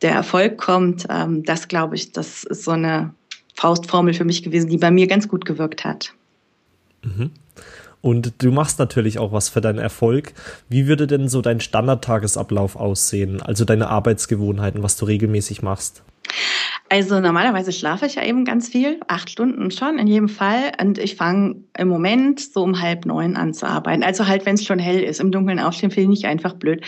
der 0.02 0.12
Erfolg 0.12 0.58
kommt. 0.58 1.06
Ähm, 1.10 1.42
das 1.42 1.66
glaube 1.66 1.96
ich, 1.96 2.12
das 2.12 2.44
ist 2.44 2.64
so 2.64 2.70
eine 2.70 3.12
Faustformel 3.54 4.14
für 4.14 4.24
mich 4.24 4.44
gewesen, 4.44 4.70
die 4.70 4.78
bei 4.78 4.92
mir 4.92 5.08
ganz 5.08 5.26
gut 5.26 5.44
gewirkt 5.44 5.84
hat. 5.84 6.14
Mhm. 7.02 7.30
Und 8.00 8.42
du 8.42 8.52
machst 8.52 8.78
natürlich 8.78 9.18
auch 9.18 9.32
was 9.32 9.48
für 9.48 9.60
deinen 9.60 9.78
Erfolg. 9.78 10.32
Wie 10.68 10.86
würde 10.86 11.06
denn 11.06 11.28
so 11.28 11.42
dein 11.42 11.60
Standardtagesablauf 11.60 12.76
aussehen? 12.76 13.42
Also 13.42 13.64
deine 13.64 13.88
Arbeitsgewohnheiten, 13.88 14.82
was 14.82 14.96
du 14.96 15.06
regelmäßig 15.06 15.62
machst? 15.62 16.02
Also 16.90 17.20
normalerweise 17.20 17.70
schlafe 17.70 18.06
ich 18.06 18.14
ja 18.14 18.24
eben 18.24 18.46
ganz 18.46 18.68
viel, 18.68 18.98
acht 19.08 19.28
Stunden 19.28 19.70
schon 19.70 19.98
in 19.98 20.06
jedem 20.06 20.28
Fall. 20.28 20.72
Und 20.80 20.98
ich 20.98 21.16
fange 21.16 21.56
im 21.76 21.88
Moment 21.88 22.40
so 22.40 22.62
um 22.62 22.80
halb 22.80 23.04
neun 23.04 23.36
an 23.36 23.52
zu 23.52 23.66
arbeiten. 23.66 24.02
Also 24.02 24.26
halt, 24.26 24.46
wenn 24.46 24.54
es 24.54 24.64
schon 24.64 24.78
hell 24.78 25.02
ist. 25.02 25.20
Im 25.20 25.30
Dunkeln 25.30 25.60
aufstehen 25.60 25.90
finde 25.90 26.16
ich 26.16 26.26
einfach 26.26 26.54
blöd. 26.54 26.82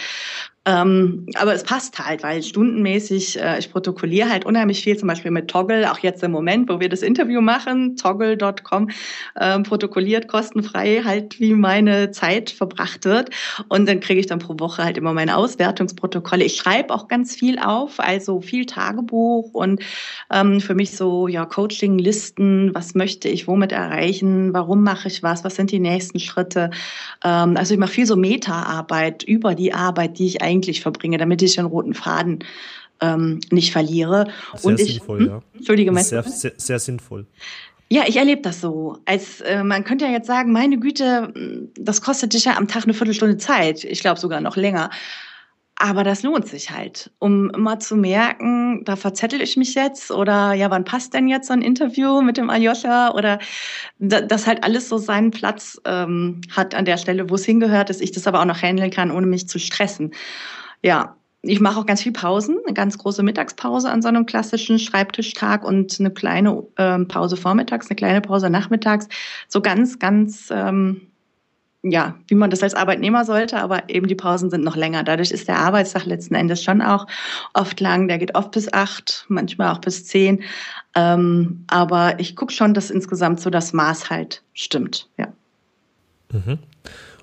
Ähm, 0.67 1.25
aber 1.37 1.55
es 1.55 1.63
passt 1.63 1.99
halt, 1.99 2.23
weil 2.23 2.43
stundenmäßig, 2.43 3.41
äh, 3.41 3.59
ich 3.59 3.73
protokolliere 3.73 4.29
halt 4.29 4.45
unheimlich 4.45 4.83
viel, 4.83 4.95
zum 4.95 5.09
Beispiel 5.09 5.31
mit 5.31 5.49
Toggle, 5.49 5.91
auch 5.91 6.01
jetzt 6.01 6.23
im 6.23 6.33
Moment, 6.33 6.69
wo 6.69 6.81
wir 6.81 6.91
das 6.91 7.01
Interview 7.01 7.41
machen, 7.41 7.97
toggle.com, 7.97 8.91
ähm, 9.41 9.63
protokolliert 9.63 10.29
kostenfrei 10.29 11.01
halt, 11.03 11.41
wie 11.41 11.55
meine 11.55 12.11
Zeit 12.11 12.51
verbracht 12.51 13.07
wird. 13.07 13.31
Und 13.69 13.89
dann 13.89 14.01
kriege 14.01 14.21
ich 14.21 14.27
dann 14.27 14.39
pro 14.39 14.55
Woche 14.59 14.85
halt 14.85 14.99
immer 14.99 15.15
meine 15.15 15.35
Auswertungsprotokolle. 15.35 16.45
Ich 16.45 16.57
schreibe 16.57 16.93
auch 16.93 17.09
ganz 17.09 17.35
viel 17.35 17.59
auf, 17.59 17.99
also 17.99 18.43
viel 18.43 18.67
Tagebuch 18.67 19.55
und 19.55 19.81
ähm, 20.31 20.61
für 20.61 20.75
mich 20.75 20.95
so, 20.95 21.27
ja, 21.27 21.47
Coaching-Listen, 21.47 22.75
was 22.75 22.95
möchte 22.95 23.31
ich 23.31 23.49
womit 23.49 23.73
erreichen, 23.73 24.53
warum 24.53 24.83
mache 24.83 25.09
ich 25.09 25.23
was, 25.23 25.43
was 25.43 25.55
sind 25.55 25.71
die 25.71 25.81
nächsten 25.81 26.21
Schritte. 26.21 26.69
Ähm, 27.25 27.57
also 27.57 27.73
ich 27.73 27.81
mache 27.81 27.93
viel 27.93 28.07
so 28.07 28.17
Meta-Arbeit 28.17 29.23
über 29.23 29.55
die 29.55 29.73
Arbeit, 29.73 30.19
die 30.19 30.27
ich 30.27 30.43
eigentlich 30.43 30.50
eigentlich 30.51 30.81
verbringe, 30.81 31.19
damit 31.19 31.43
ich 31.43 31.57
den 31.57 31.67
roten 31.67 31.95
Faden 31.95 32.41
ähm, 33.01 33.41
nicht 33.51 33.73
verliere. 33.73 34.27
Sehr 34.55 34.65
und 34.65 34.81
ich, 34.81 34.95
sinnvoll, 34.95 35.21
hm? 35.21 35.27
ja. 35.27 35.43
Entschuldige, 35.55 35.95
sehr, 36.03 36.23
sehr, 36.23 36.53
sehr 36.57 36.79
sinnvoll. 36.79 37.27
Ja, 37.93 38.05
ich 38.07 38.17
erlebe 38.17 38.43
das 38.43 38.61
so. 38.61 38.99
Als 39.05 39.41
äh, 39.41 39.65
man 39.65 39.83
könnte 39.83 40.05
ja 40.05 40.13
jetzt 40.13 40.29
sagen, 40.29 40.53
meine 40.53 40.79
Güte, 40.79 41.33
das 41.77 42.03
kostet 42.03 42.35
dich 42.35 42.45
ja 42.45 42.57
am 42.57 42.69
Tag 42.69 42.85
eine 42.85 42.95
Viertelstunde 42.95 43.37
Zeit. 43.37 43.83
Ich 43.83 44.01
glaube 44.01 44.21
sogar 44.21 44.41
noch 44.41 44.57
länger. 44.57 44.91
Aber 45.83 46.05
das 46.05 46.23
lohnt 46.23 46.47
sich 46.47 46.71
halt, 46.71 47.11
um 47.21 47.49
immer 47.49 47.79
zu 47.79 47.97
merken, 47.97 48.85
da 48.85 48.97
verzettel 48.97 49.41
ich 49.41 49.57
mich 49.57 49.75
jetzt 49.75 50.11
oder 50.11 50.53
ja, 50.53 50.71
wann 50.71 50.85
passt 50.85 51.15
denn 51.15 51.27
jetzt 51.27 51.47
so 51.47 51.55
ein 51.55 51.63
Interview 51.63 52.21
mit 52.21 52.37
dem 52.37 52.51
Aljoscha 52.51 53.13
oder 53.15 53.39
dass 53.99 54.47
halt 54.47 54.63
alles 54.63 54.91
so 54.91 54.99
seinen 54.99 55.31
Platz 55.31 55.81
ähm, 55.87 56.43
hat 56.55 56.75
an 56.75 56.85
der 56.85 56.99
Stelle, 56.99 57.31
wo 57.31 57.35
es 57.37 57.47
hingehört, 57.47 57.89
dass 57.89 58.03
ich 58.03 58.13
das 58.13 58.27
aber 58.27 58.41
auch 58.41 58.45
noch 58.45 58.61
handeln 58.61 58.91
kann, 58.91 59.11
ohne 59.11 59.27
mich 59.27 59.49
zu 59.49 59.59
stressen. 59.59 60.13
Ja, 60.83 61.17
ich 61.41 61.61
mache 61.61 61.81
auch 61.81 61.87
ganz 61.87 62.03
viel 62.03 62.13
Pausen, 62.13 62.59
eine 62.67 62.75
ganz 62.75 62.99
große 62.99 63.23
Mittagspause 63.23 63.91
an 63.91 64.03
so 64.03 64.09
einem 64.09 64.27
klassischen 64.27 64.79
Schreibtischtag 64.79 65.65
und 65.65 65.99
eine 65.99 66.11
kleine 66.11 66.63
ähm, 66.77 67.09
Pause 67.09 67.39
vormittags, 67.39 67.89
eine 67.89 67.97
kleine 67.97 68.21
Pause 68.21 68.51
nachmittags. 68.51 69.09
So 69.49 69.63
ganz, 69.63 69.99
ganz 69.99 70.51
ähm, 70.51 71.10
ja, 71.83 72.17
wie 72.27 72.35
man 72.35 72.51
das 72.51 72.63
als 72.63 72.75
Arbeitnehmer 72.75 73.25
sollte, 73.25 73.59
aber 73.59 73.89
eben 73.89 74.07
die 74.07 74.15
Pausen 74.15 74.51
sind 74.51 74.65
noch 74.65 74.77
länger. 74.77 75.03
Dadurch 75.03 75.31
ist 75.31 75.49
der 75.49 75.59
Arbeitstag 75.59 76.05
letzten 76.05 76.35
Endes 76.35 76.63
schon 76.63 76.83
auch 76.83 77.07
oft 77.55 77.81
lang. 77.81 78.07
Der 78.09 78.19
geht 78.19 78.35
oft 78.35 78.51
bis 78.51 78.73
acht, 78.73 79.25
manchmal 79.29 79.73
auch 79.73 79.81
bis 79.81 80.05
zehn. 80.05 80.43
Ähm, 80.95 81.65
aber 81.69 82.21
ich 82.21 82.37
gucke 82.37 82.53
schon, 82.53 82.75
dass 82.75 82.91
insgesamt 82.91 83.41
so 83.41 83.49
das 83.49 83.73
Maß 83.73 84.11
halt 84.11 84.43
stimmt, 84.53 85.09
ja. 85.17 85.29
Mhm. 86.33 86.59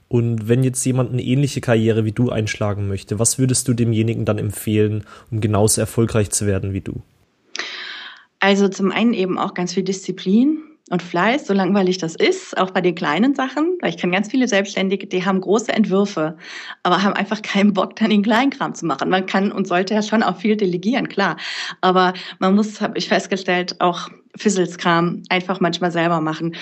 Und 0.10 0.48
wenn 0.48 0.64
jetzt 0.64 0.84
jemand 0.86 1.12
eine 1.12 1.22
ähnliche 1.22 1.62
Karriere 1.62 2.06
wie 2.06 2.14
du 2.14 2.30
einschlagen 2.30 2.88
möchte, 2.88 3.20
was 3.20 3.38
würdest 3.38 3.68
du 3.68 3.74
demjenigen 3.74 4.26
dann 4.26 4.38
empfehlen, 4.38 5.04
um 5.32 5.42
genauso 5.42 5.82
erfolgreich 5.82 6.32
zu 6.32 6.48
werden 6.48 6.74
wie 6.74 6.82
du? 6.82 7.02
Also 8.40 8.70
zum 8.70 8.92
einen 8.92 9.14
eben 9.14 9.38
auch 9.38 9.54
ganz 9.54 9.74
viel 9.74 9.84
Disziplin 9.84 10.60
und 10.90 11.04
Fleiß, 11.04 11.48
so 11.48 11.54
langweilig 11.54 11.98
das 11.98 12.16
ist, 12.16 12.58
auch 12.58 12.72
bei 12.72 12.82
den 12.82 12.96
kleinen 12.96 13.36
Sachen, 13.36 13.78
weil 13.82 13.90
ich 13.90 13.98
kenne 13.98 14.14
ganz 14.14 14.30
viele 14.30 14.48
Selbstständige, 14.48 15.08
die 15.08 15.26
haben 15.26 15.42
große 15.42 15.72
Entwürfe, 15.72 16.38
aber 16.84 17.04
haben 17.04 17.14
einfach 17.14 17.42
keinen 17.42 17.74
Bock, 17.74 17.96
dann 17.98 18.10
den 18.10 18.24
Kleinkram 18.24 18.74
zu 18.74 18.86
machen. 18.86 19.10
Man 19.10 19.26
kann 19.26 19.52
und 19.52 19.68
sollte 19.68 19.94
ja 19.94 20.02
schon 20.02 20.24
auch 20.24 20.38
viel 20.38 20.56
delegieren, 20.56 21.10
klar. 21.10 21.38
Aber 21.82 22.14
man 22.40 22.56
muss, 22.56 22.80
habe 22.82 22.98
ich 22.98 23.10
festgestellt, 23.10 23.76
auch 23.80 24.10
Fisselskram 24.36 25.24
einfach 25.30 25.60
manchmal 25.60 25.92
selber 25.92 26.22
machen. 26.22 26.56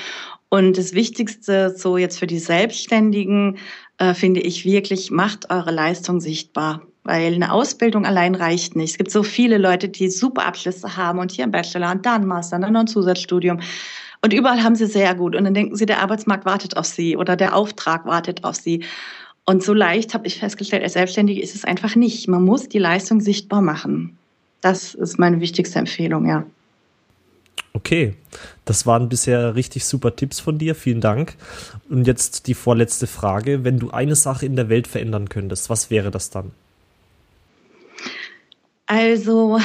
Und 0.50 0.78
das 0.78 0.94
Wichtigste 0.94 1.76
so 1.76 1.98
jetzt 1.98 2.20
für 2.20 2.28
die 2.28 2.40
Selbstständigen, 2.40 3.58
äh, 3.98 4.14
finde 4.14 4.42
ich 4.42 4.66
wirklich, 4.66 5.12
macht 5.12 5.52
eure 5.52 5.72
Leistung 5.72 6.20
sichtbar 6.20 6.82
weil 7.06 7.36
eine 7.36 7.52
Ausbildung 7.54 8.06
allein 8.06 8.34
reicht 8.34 8.76
nicht. 8.76 8.92
Es 8.92 8.98
gibt 8.98 9.12
so 9.12 9.22
viele 9.22 9.60
Leute, 9.60 9.88
die 9.88 10.10
super 10.10 10.46
Abschlüsse 10.46 10.98
haben 10.98 11.20
und 11.20 11.32
hier 11.32 11.46
ein 11.46 11.52
Bachelor 11.52 11.92
und 11.92 12.06
da 12.06 12.16
ein 12.16 12.26
Master 12.26 12.56
und 12.56 12.64
dann 12.64 12.74
noch 12.74 12.82
ein 12.82 12.88
Zusatzstudium. 12.88 13.60
Und 14.26 14.34
überall 14.34 14.64
haben 14.64 14.74
sie 14.74 14.88
sehr 14.88 15.14
gut. 15.14 15.36
Und 15.36 15.44
dann 15.44 15.54
denken 15.54 15.76
sie, 15.76 15.86
der 15.86 16.02
Arbeitsmarkt 16.02 16.46
wartet 16.46 16.78
auf 16.78 16.88
sie 16.88 17.16
oder 17.16 17.36
der 17.36 17.56
Auftrag 17.56 18.08
wartet 18.08 18.44
auf 18.44 18.56
sie. 18.56 18.84
Und 19.46 19.62
so 19.62 19.72
leicht 19.72 20.16
habe 20.16 20.26
ich 20.26 20.40
festgestellt, 20.40 20.82
als 20.82 20.94
Selbstständige 20.94 21.40
ist 21.40 21.54
es 21.54 21.64
einfach 21.64 21.96
nicht. 21.96 22.28
Man 22.28 22.44
muss 22.44 22.68
die 22.68 22.80
Leistung 22.80 23.22
sichtbar 23.22 23.62
machen. 23.62 24.18
Das 24.62 24.96
ist 24.96 25.20
meine 25.20 25.42
wichtigste 25.42 25.78
Empfehlung, 25.78 26.26
ja. 26.26 26.44
Okay, 27.74 28.16
das 28.66 28.88
waren 28.88 29.10
bisher 29.10 29.54
richtig 29.54 29.86
super 29.86 30.16
Tipps 30.16 30.40
von 30.40 30.58
dir. 30.58 30.74
Vielen 30.74 31.02
Dank. 31.02 31.36
Und 31.88 32.08
jetzt 32.08 32.48
die 32.48 32.56
vorletzte 32.56 33.06
Frage. 33.06 33.64
Wenn 33.64 33.78
du 33.78 33.92
eine 33.92 34.16
Sache 34.16 34.48
in 34.48 34.56
der 34.56 34.70
Welt 34.70 34.88
verändern 34.88 35.30
könntest, 35.30 35.70
was 35.70 35.92
wäre 35.92 36.10
das 36.10 36.32
dann? 36.32 36.50
Also 38.88 39.60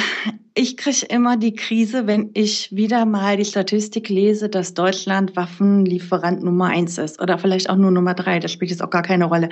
ich 0.60 0.76
kriege 0.76 1.06
immer 1.06 1.38
die 1.38 1.54
Krise, 1.54 2.06
wenn 2.06 2.32
ich 2.34 2.76
wieder 2.76 3.06
mal 3.06 3.38
die 3.38 3.46
Statistik 3.46 4.10
lese, 4.10 4.50
dass 4.50 4.74
Deutschland 4.74 5.34
Waffenlieferant 5.34 6.42
Nummer 6.42 6.66
eins 6.66 6.98
ist 6.98 7.18
oder 7.18 7.38
vielleicht 7.38 7.70
auch 7.70 7.76
nur 7.76 7.90
Nummer 7.90 8.12
drei. 8.12 8.40
Das 8.40 8.52
spielt 8.52 8.70
jetzt 8.70 8.82
auch 8.82 8.90
gar 8.90 9.00
keine 9.00 9.24
Rolle. 9.24 9.48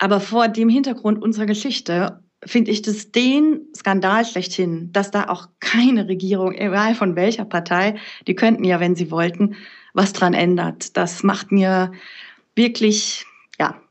Aber 0.00 0.18
vor 0.18 0.48
dem 0.48 0.68
Hintergrund 0.68 1.22
unserer 1.22 1.46
Geschichte 1.46 2.24
finde 2.44 2.72
ich 2.72 2.82
das 2.82 3.12
den 3.12 3.68
Skandal 3.76 4.24
schlechthin, 4.24 4.90
dass 4.90 5.12
da 5.12 5.28
auch 5.28 5.46
keine 5.60 6.08
Regierung, 6.08 6.54
egal 6.54 6.96
von 6.96 7.14
welcher 7.14 7.44
Partei, 7.44 7.94
die 8.26 8.34
könnten 8.34 8.64
ja, 8.64 8.80
wenn 8.80 8.96
sie 8.96 9.12
wollten, 9.12 9.54
was 9.94 10.12
dran 10.12 10.34
ändert. 10.34 10.96
Das 10.96 11.22
macht 11.22 11.52
mir 11.52 11.92
wirklich 12.56 13.26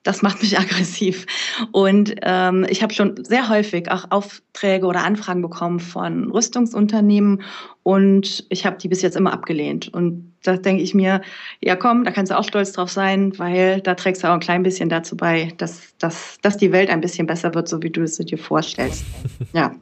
das 0.09 0.23
macht 0.23 0.41
mich 0.41 0.57
aggressiv. 0.59 1.27
Und 1.71 2.15
ähm, 2.23 2.65
ich 2.67 2.81
habe 2.81 2.93
schon 2.93 3.23
sehr 3.23 3.47
häufig 3.47 3.91
auch 3.91 4.09
Aufträge 4.09 4.87
oder 4.87 5.03
Anfragen 5.03 5.43
bekommen 5.43 5.79
von 5.79 6.31
Rüstungsunternehmen 6.31 7.43
und 7.83 8.43
ich 8.49 8.65
habe 8.65 8.77
die 8.77 8.87
bis 8.87 9.03
jetzt 9.03 9.15
immer 9.15 9.31
abgelehnt. 9.31 9.87
Und 9.87 10.33
da 10.41 10.57
denke 10.57 10.81
ich 10.81 10.95
mir, 10.95 11.21
ja 11.61 11.75
komm, 11.75 12.03
da 12.03 12.11
kannst 12.11 12.31
du 12.31 12.37
auch 12.37 12.43
stolz 12.43 12.71
drauf 12.71 12.89
sein, 12.89 13.37
weil 13.37 13.81
da 13.81 13.93
trägst 13.93 14.23
du 14.23 14.27
auch 14.27 14.33
ein 14.33 14.39
klein 14.39 14.63
bisschen 14.63 14.89
dazu 14.89 15.15
bei, 15.15 15.53
dass, 15.57 15.95
dass, 15.99 16.39
dass 16.41 16.57
die 16.57 16.71
Welt 16.71 16.89
ein 16.89 17.01
bisschen 17.01 17.27
besser 17.27 17.53
wird, 17.53 17.67
so 17.67 17.83
wie 17.83 17.91
du 17.91 18.01
es 18.01 18.17
dir 18.17 18.37
vorstellst. 18.37 19.05
ja, 19.53 19.75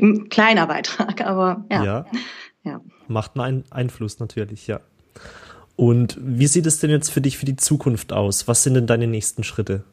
ein 0.00 0.28
kleiner 0.28 0.66
Beitrag, 0.66 1.20
aber 1.20 1.64
ja. 1.70 1.84
Ja, 1.84 2.06
ja. 2.64 2.80
macht 3.06 3.38
einen 3.38 3.64
Einfluss 3.70 4.18
natürlich, 4.18 4.66
ja. 4.66 4.80
Und 5.78 6.18
wie 6.20 6.48
sieht 6.48 6.66
es 6.66 6.80
denn 6.80 6.90
jetzt 6.90 7.08
für 7.08 7.20
dich 7.20 7.38
für 7.38 7.46
die 7.46 7.54
Zukunft 7.54 8.12
aus? 8.12 8.48
Was 8.48 8.64
sind 8.64 8.74
denn 8.74 8.88
deine 8.88 9.06
nächsten 9.06 9.44
Schritte? 9.44 9.84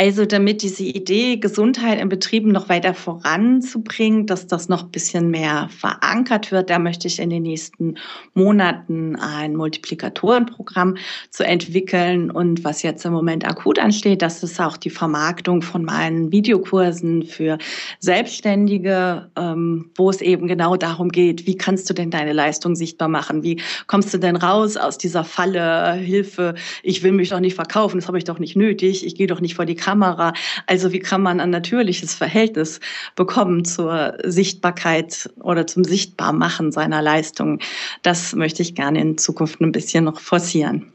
Also 0.00 0.26
damit 0.26 0.62
diese 0.62 0.84
Idee, 0.84 1.38
Gesundheit 1.38 2.00
in 2.00 2.08
Betrieben 2.08 2.52
noch 2.52 2.68
weiter 2.68 2.94
voranzubringen, 2.94 4.26
dass 4.26 4.46
das 4.46 4.68
noch 4.68 4.84
ein 4.84 4.90
bisschen 4.92 5.28
mehr 5.28 5.68
verankert 5.76 6.52
wird, 6.52 6.70
da 6.70 6.78
möchte 6.78 7.08
ich 7.08 7.18
in 7.18 7.30
den 7.30 7.42
nächsten 7.42 7.96
Monaten 8.32 9.16
ein 9.16 9.56
Multiplikatorenprogramm 9.56 10.98
zu 11.30 11.44
entwickeln. 11.44 12.30
Und 12.30 12.62
was 12.62 12.84
jetzt 12.84 13.04
im 13.06 13.12
Moment 13.12 13.44
akut 13.44 13.80
ansteht, 13.80 14.22
das 14.22 14.44
ist 14.44 14.60
auch 14.60 14.76
die 14.76 14.90
Vermarktung 14.90 15.62
von 15.62 15.84
meinen 15.84 16.30
Videokursen 16.30 17.24
für 17.24 17.58
Selbstständige, 17.98 19.32
ähm, 19.36 19.90
wo 19.96 20.10
es 20.10 20.20
eben 20.20 20.46
genau 20.46 20.76
darum 20.76 21.08
geht, 21.08 21.44
wie 21.48 21.56
kannst 21.56 21.90
du 21.90 21.94
denn 21.94 22.12
deine 22.12 22.34
Leistung 22.34 22.76
sichtbar 22.76 23.08
machen? 23.08 23.42
Wie 23.42 23.60
kommst 23.88 24.14
du 24.14 24.18
denn 24.18 24.36
raus 24.36 24.76
aus 24.76 24.96
dieser 24.96 25.24
Falle, 25.24 25.94
Hilfe, 25.94 26.54
ich 26.84 27.02
will 27.02 27.10
mich 27.10 27.30
doch 27.30 27.40
nicht 27.40 27.56
verkaufen, 27.56 27.98
das 27.98 28.06
habe 28.06 28.18
ich 28.18 28.24
doch 28.24 28.38
nicht 28.38 28.54
nötig, 28.54 29.04
ich 29.04 29.16
gehe 29.16 29.26
doch 29.26 29.40
nicht 29.40 29.56
vor 29.56 29.66
die 29.66 29.74
Kamera. 29.74 29.87
Also 30.66 30.92
wie 30.92 30.98
kann 30.98 31.22
man 31.22 31.40
ein 31.40 31.50
natürliches 31.50 32.14
Verhältnis 32.14 32.80
bekommen 33.16 33.64
zur 33.64 34.18
Sichtbarkeit 34.24 35.30
oder 35.40 35.66
zum 35.66 35.84
Sichtbarmachen 35.84 36.72
seiner 36.72 37.02
Leistung? 37.02 37.60
Das 38.02 38.34
möchte 38.34 38.62
ich 38.62 38.74
gerne 38.74 39.00
in 39.00 39.18
Zukunft 39.18 39.60
ein 39.60 39.72
bisschen 39.72 40.04
noch 40.04 40.20
forcieren. 40.20 40.92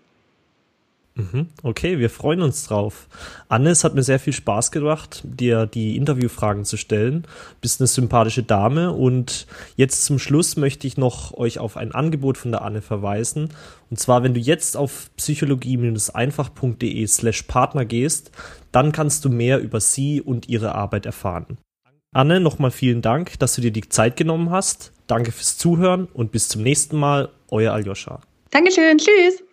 Mhm. 1.16 1.48
Okay, 1.62 2.00
wir 2.00 2.10
freuen 2.10 2.42
uns 2.42 2.66
drauf. 2.66 3.08
Anne, 3.48 3.70
es 3.70 3.84
hat 3.84 3.94
mir 3.94 4.02
sehr 4.02 4.18
viel 4.20 4.34
Spaß 4.34 4.72
gemacht, 4.72 5.22
dir 5.24 5.68
die 5.68 5.96
Interviewfragen 5.96 6.66
zu 6.66 6.76
stellen. 6.76 7.28
Bist 7.62 7.80
eine 7.80 7.88
sympathische 7.88 8.42
Dame 8.42 8.92
und 8.92 9.46
jetzt 9.76 10.06
zum 10.06 10.18
Schluss 10.18 10.58
möchte 10.58 10.88
ich 10.88 10.98
noch 10.98 11.34
euch 11.36 11.60
auf 11.60 11.78
ein 11.78 11.92
Angebot 11.92 12.38
von 12.38 12.52
der 12.52 12.64
Anne 12.64 12.82
verweisen. 12.82 13.50
Und 13.92 14.00
zwar, 14.00 14.24
wenn 14.24 14.34
du 14.34 14.40
jetzt 14.40 14.76
auf 14.76 15.12
psychologie-einfach.de 15.18 17.08
slash 17.08 17.44
Partner 17.44 17.86
gehst, 17.86 18.32
dann 18.72 18.92
kannst 18.92 19.24
du 19.24 19.30
mehr 19.30 19.60
über 19.60 19.80
sie 19.80 20.20
und 20.20 20.50
ihre 20.50 20.74
Arbeit 20.74 21.06
erfahren. 21.06 21.60
Anne, 22.12 22.40
nochmal 22.40 22.72
vielen 22.72 23.04
Dank, 23.04 23.38
dass 23.40 23.56
du 23.56 23.62
dir 23.62 23.72
die 23.72 23.88
Zeit 23.88 24.18
genommen 24.18 24.50
hast. 24.50 24.92
Danke 25.06 25.32
fürs 25.32 25.58
Zuhören 25.58 26.08
und 26.14 26.32
bis 26.32 26.48
zum 26.48 26.64
nächsten 26.64 26.98
Mal, 26.98 27.30
euer 27.50 27.74
Aljoscha. 27.74 28.22
Dankeschön, 28.50 28.98
tschüss. 28.98 29.44